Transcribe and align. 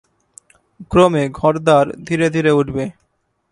ক্রমে 0.91 1.23
ঘর-দ্বার 1.29 1.85
ধীরে 2.07 2.27
ধীরে 2.29 2.51
উঠবে। 2.51 2.83